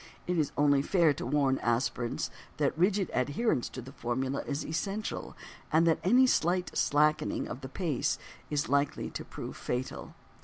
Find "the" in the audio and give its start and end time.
3.83-3.91, 7.61-7.69